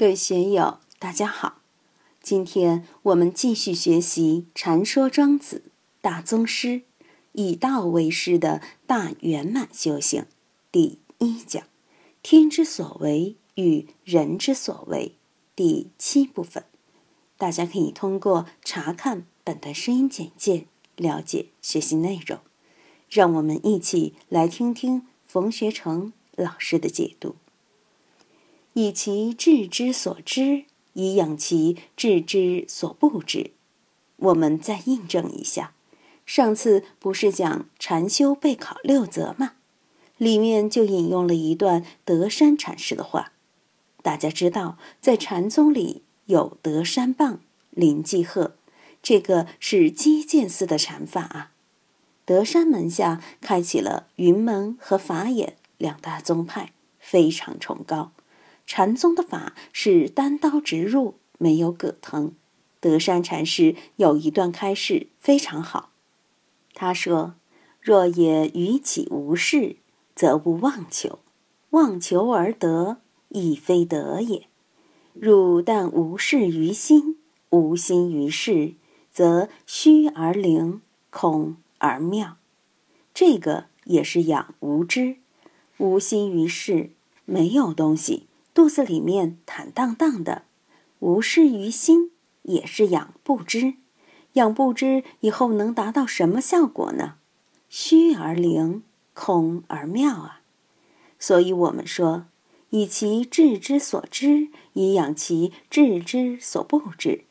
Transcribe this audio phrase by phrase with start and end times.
[0.00, 1.60] 各位学友，大家好！
[2.22, 5.64] 今天我们继续学习《禅说庄子》
[6.00, 6.84] 大宗师
[7.32, 10.24] 以道为师的大圆满修行
[10.72, 11.64] 第一讲
[12.24, 15.16] “天之所为与人之所为”
[15.54, 16.64] 第七部分。
[17.36, 20.64] 大家可以通过查看本段声音简介
[20.96, 22.38] 了解学习内容。
[23.10, 27.36] 让我们一起来听听冯学成老师的解读。
[28.74, 33.52] 以其智之所知，以养其智之所不知。
[34.16, 35.72] 我们再印证一下，
[36.26, 39.52] 上次不是讲禅修备考六则吗？
[40.18, 43.32] 里面就引用了一段德山禅师的话。
[44.02, 48.54] 大家知道，在禅宗里有德山棒、临济鹤，
[49.02, 51.52] 这个是基建寺的禅法啊。
[52.26, 58.12] 德山门下开启了云门和法眼两大宗派，非常崇高。
[58.72, 62.32] 禅宗的法是单刀直入，没有葛藤。
[62.78, 65.90] 德山禅师有一段开示非常好，
[66.72, 67.34] 他说
[67.82, 69.74] ：“若也于己无事，
[70.14, 71.18] 则勿妄求；
[71.70, 72.98] 妄求而得，
[73.30, 74.46] 亦非得也。
[75.14, 77.18] 汝但无事于心，
[77.50, 78.74] 无心于事，
[79.10, 82.36] 则虚而灵，空而妙。
[83.12, 85.16] 这个也是养无知，
[85.78, 86.90] 无心于事，
[87.24, 88.26] 没有东西。”
[88.60, 90.42] 肚子里面坦荡荡的，
[90.98, 92.10] 无事于心，
[92.42, 93.76] 也是养不知。
[94.34, 97.14] 养不知以后能达到什么效果呢？
[97.70, 98.82] 虚而灵，
[99.14, 100.42] 空而妙啊！
[101.18, 102.26] 所以我们说，
[102.68, 107.24] 以其智之所知，以养其智之所不知，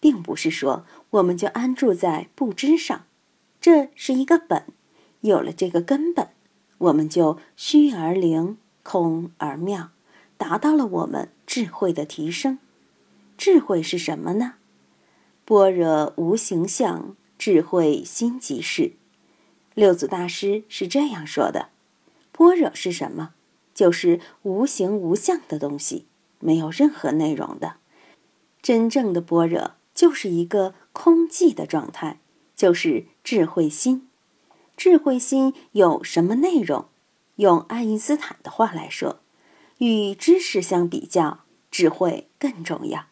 [0.00, 3.04] 并不是说我们就安住在不知上，
[3.60, 4.64] 这是一个本。
[5.20, 6.28] 有了这个根本，
[6.78, 9.90] 我们就虚而灵，空而妙。
[10.42, 12.58] 达到了我们智慧的提升，
[13.38, 14.54] 智慧是什么呢？
[15.44, 18.94] 般若无形象，智慧心即是。
[19.74, 21.68] 六祖大师是这样说的：
[22.32, 23.34] 般若是什么？
[23.72, 26.06] 就是无形无相的东西，
[26.40, 27.76] 没有任何内容的。
[28.60, 32.18] 真正的般若就是一个空寂的状态，
[32.56, 34.08] 就是智慧心。
[34.76, 36.86] 智慧心有什么内容？
[37.36, 39.20] 用爱因斯坦的话来说。
[39.82, 43.06] 与知识相比较，智慧更重要。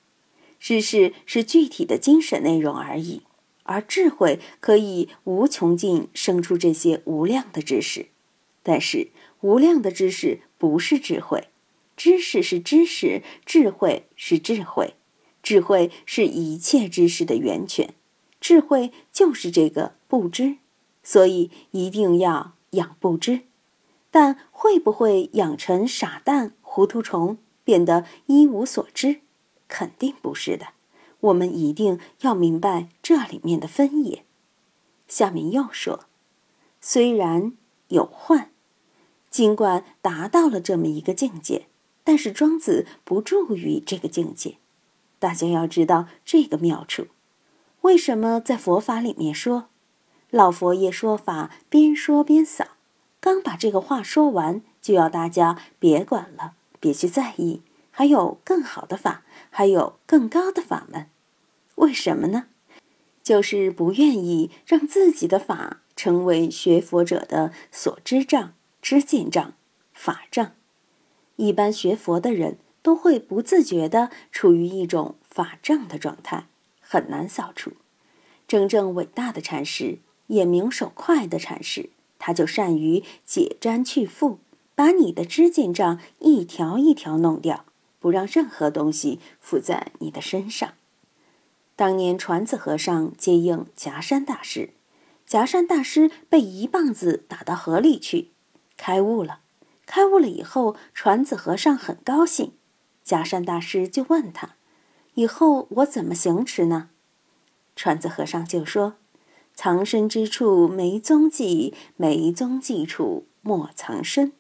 [0.60, 3.22] 知识是具体的精神内容而已，
[3.64, 8.06] 而智慧可以无穷尽生出这些无量的知识。
[8.62, 9.08] 但是，
[9.40, 11.48] 无量的知识不是智慧，
[11.96, 14.94] 知识是知识，智慧是智慧，
[15.42, 17.92] 智慧是一切知识的源泉，
[18.40, 20.58] 智慧就是这个不知。
[21.02, 23.40] 所以，一定要养不知。
[24.12, 26.52] 但会不会养成傻蛋？
[26.72, 29.22] 糊涂虫变得一无所知，
[29.66, 30.66] 肯定不是的。
[31.18, 34.24] 我们一定要明白这里面的分野。
[35.08, 36.04] 下面又说，
[36.80, 37.54] 虽然
[37.88, 38.52] 有患，
[39.30, 41.66] 尽管达到了这么一个境界，
[42.04, 44.58] 但是庄子不注于这个境界。
[45.18, 47.08] 大家要知道这个妙处。
[47.80, 49.66] 为什么在佛法里面说，
[50.30, 52.64] 老佛爷说法边说边扫，
[53.18, 56.54] 刚把这个话说完，就要大家别管了。
[56.80, 61.06] 别去在意，还有更好的法，还有更高的法门。
[61.76, 62.46] 为什么呢？
[63.22, 69.52] 就是不愿意让自己的法成为学佛者的所知障、知见障、
[69.92, 70.52] 法障。
[71.36, 76.46] 一般学佛的人都会不自觉地处于一种法障的状态，
[76.80, 77.72] 很难扫除。
[78.48, 79.98] 真正伟大的禅师，
[80.28, 84.38] 眼明手快的禅师，他就善于解粘去缚。
[84.80, 87.66] 把你的支箭杖一条一条弄掉，
[87.98, 90.72] 不让任何东西附在你的身上。
[91.76, 94.70] 当年传子和尚接应夹山大师，
[95.26, 98.30] 夹山大师被一棒子打到河里去，
[98.78, 99.40] 开悟了。
[99.84, 102.52] 开悟了以后，传子和尚很高兴。
[103.04, 104.54] 夹山大师就问他
[105.12, 106.88] ：“以后我怎么行持呢？”
[107.76, 108.94] 传子和尚就说
[109.54, 114.32] ：“藏身之处没踪迹，没踪迹处莫藏身。”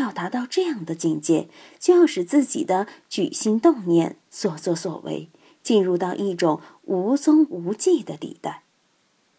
[0.00, 1.48] 要达到这样的境界，
[1.78, 5.28] 就要使自己的举心动念、所作所为
[5.62, 8.62] 进入到一种无踪无迹的地带，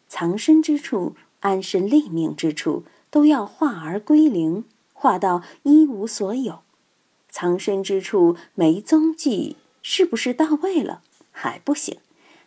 [0.07, 4.63] 藏身之处、安身立命之处，都要化而归零，
[4.93, 6.59] 化到一无所有。
[7.29, 11.01] 藏身之处没踪迹，是不是到位了？
[11.31, 11.97] 还不行，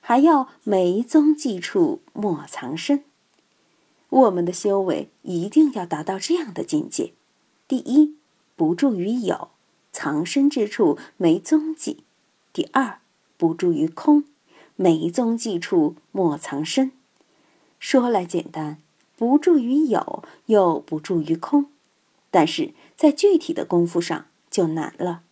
[0.00, 3.02] 还要没踪迹处莫藏身。
[4.10, 7.14] 我们的修为一定要达到这样的境界。
[7.66, 8.14] 第一，
[8.56, 9.48] 不住于有；
[9.90, 12.04] 藏身之处没踪迹；
[12.52, 12.98] 第二，
[13.38, 14.24] 不住于空，
[14.76, 16.92] 没踪迹处莫藏身。
[17.78, 18.78] 说来简单，
[19.16, 21.66] 不住于有，又不住于空，
[22.30, 25.22] 但是在具体的功夫上就难了。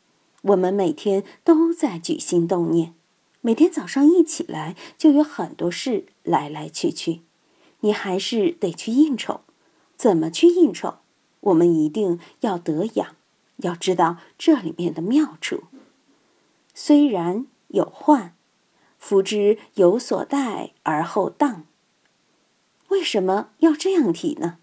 [0.41, 2.95] 我们每天都在举心动念，
[3.43, 7.21] 每天早上一起来就有很多事来来去去，
[7.81, 9.43] 你还是得去应酬。
[9.97, 10.97] 怎么去应酬？
[11.43, 13.17] 我们一定要得养，
[13.57, 15.65] 要知道这里面的妙处。
[16.73, 18.35] 虽然有患，
[18.97, 21.65] 夫之有所待而后当。
[22.89, 24.59] 为什么要这样提呢？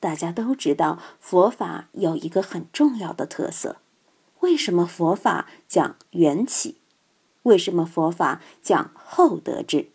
[0.00, 3.76] 大家都知道佛法有一个很重要的特色。
[4.40, 6.76] 为什么佛法讲缘起？
[7.44, 9.90] 为什么佛法讲厚德智？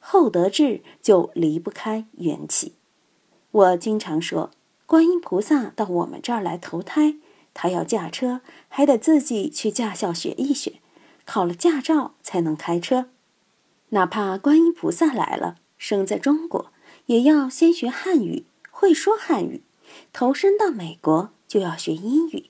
[0.00, 2.74] 厚德智就离不开缘起。
[3.50, 4.50] 我经常说。
[4.88, 7.16] 观音菩萨到我们这儿来投胎，
[7.52, 8.40] 他要驾车，
[8.70, 10.80] 还得自己去驾校学一学，
[11.26, 13.10] 考了驾照才能开车。
[13.90, 16.72] 哪怕观音菩萨来了，生在中国，
[17.04, 19.60] 也要先学汉语，会说汉语；
[20.14, 22.46] 投身到美国，就要学英语。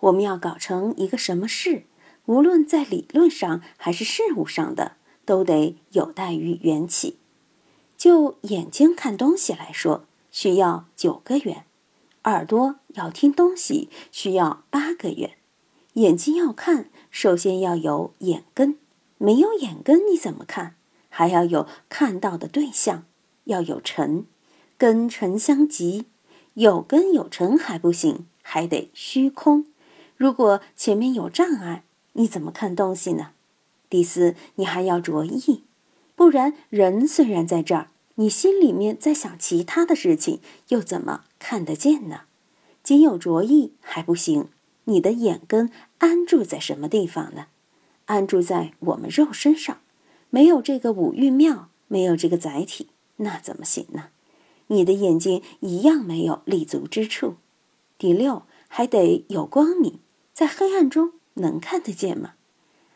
[0.00, 1.84] 我们要搞成一个什么事，
[2.24, 4.92] 无论在理论上还是事物上的，
[5.26, 7.18] 都得有待于缘起。
[7.98, 11.66] 就眼睛看东西来说，需要九个缘。
[12.24, 15.36] 耳朵要听东西需要八个月，
[15.94, 18.78] 眼睛要看，首先要有眼根，
[19.18, 20.74] 没有眼根你怎么看？
[21.10, 23.04] 还要有看到的对象，
[23.44, 24.24] 要有尘，
[24.78, 26.06] 根尘相即，
[26.54, 29.66] 有根有尘还不行，还得虚空。
[30.16, 31.84] 如果前面有障碍，
[32.14, 33.32] 你怎么看东西呢？
[33.90, 35.62] 第四，你还要着意，
[36.16, 37.90] 不然人虽然在这儿。
[38.16, 42.22] 你心里面在想其他的事情，又怎么看得见呢？
[42.82, 44.48] 仅有着意还不行，
[44.84, 47.46] 你的眼根安住在什么地方呢？
[48.06, 49.80] 安住在我们肉身上，
[50.30, 54.10] 没有这个五蕴庙，没有这个载体，那怎么行呢？
[54.68, 57.36] 你的眼睛一样没有立足之处。
[57.98, 59.98] 第六，还得有光明，
[60.32, 62.34] 在黑暗中能看得见吗？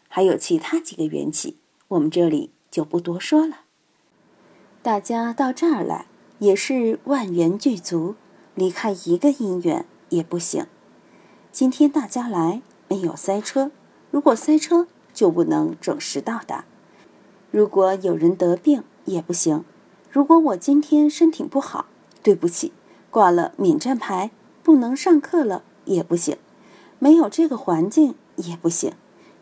[0.09, 1.57] 还有其他几个缘起，
[1.89, 3.63] 我们这里就不多说了。
[4.81, 6.07] 大家到这儿来
[6.39, 8.15] 也是万缘具足，
[8.55, 10.67] 离开一个因缘也不行。
[11.51, 13.73] 今天大家来没有塞车，
[14.13, 16.65] 如果塞车就不能准时到达。
[17.51, 19.65] 如果有人得病也不行。
[20.13, 21.87] 如果我今天身体不好，
[22.23, 22.73] 对不起，
[23.11, 24.31] 挂了免战牌，
[24.63, 26.37] 不能上课了也不行。
[27.01, 28.93] 没有这个环境也不行。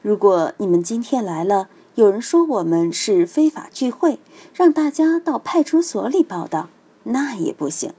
[0.00, 1.68] 如果你们今天来了。
[1.96, 4.19] 有人说我们是非法聚会，
[4.52, 6.69] 让大家到派出所里报道，
[7.04, 7.94] 那也不行。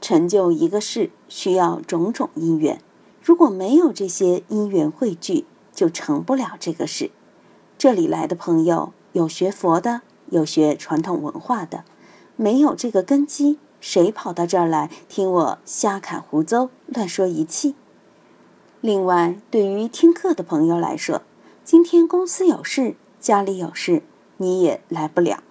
[0.00, 2.80] 成就一个事需要种种因缘，
[3.22, 5.44] 如果没有这些因缘汇聚，
[5.74, 7.10] 就成不了这个事。
[7.76, 10.00] 这里来的朋友有学佛的，
[10.30, 11.84] 有学传统文化的，
[12.36, 17.74] 没有这个根基，谁跑到这儿来听我瞎侃胡诌、乱说一气？
[18.80, 21.20] 另外，对于听课的朋友来说，
[21.62, 22.96] 今天公司有事。
[23.26, 24.04] 家里有事，
[24.36, 25.42] 你也来不了。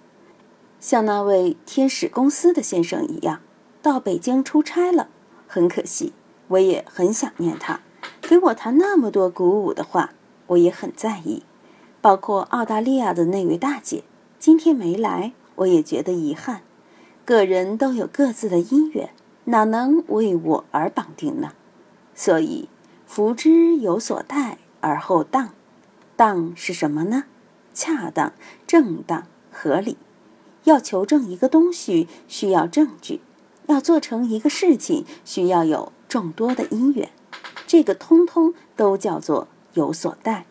[0.80, 3.42] 像那位天使公司的先生一样，
[3.82, 5.10] 到北京出差了，
[5.46, 6.14] 很可惜。
[6.48, 7.82] 我也很想念他，
[8.22, 10.14] 给我谈那么多鼓舞的话，
[10.46, 11.42] 我也很在意。
[12.00, 14.04] 包括澳大利亚的那位大姐，
[14.38, 16.62] 今天没来，我也觉得遗憾。
[17.26, 19.10] 个人都有各自的因缘，
[19.44, 21.52] 哪能为我而绑定呢？
[22.14, 22.70] 所以，
[23.04, 25.50] 福之有所待而后当，
[26.16, 27.24] 当是什么呢？
[27.76, 28.32] 恰当、
[28.66, 29.98] 正当、合理，
[30.64, 33.20] 要求证一个东西需要证据，
[33.66, 37.10] 要做成一个事情需要有众多的因缘，
[37.66, 40.46] 这个通通都叫做有所待。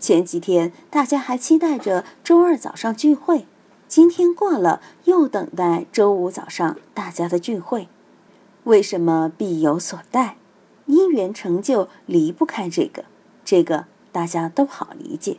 [0.00, 3.46] 前几天大家还期待着周二早上聚会，
[3.86, 7.88] 今天过了又等待周五早上大家的聚会。
[8.64, 10.36] 为什么必有所待？
[10.86, 13.04] 因缘成就离不开这个，
[13.44, 15.38] 这个大家都好理解。